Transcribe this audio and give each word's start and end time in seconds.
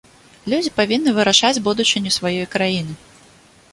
Людзі 0.53 0.71
павінны 0.79 1.13
вырашаць 1.17 1.63
будучыню 1.67 2.15
сваёй 2.17 2.47
краіны. 2.57 2.93